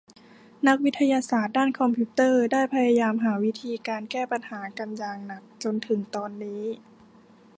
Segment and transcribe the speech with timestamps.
[0.67, 6.63] นักวิทยาศาสตร์ด้านคอมพิวเตอร์ได้พยายามหาวิธีการแก้ปัญหากันอย่างหนักจนถึงตอนนี้